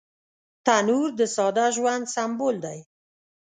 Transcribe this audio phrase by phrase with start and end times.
[0.65, 2.79] تنور د ساده ژوند سمبول دی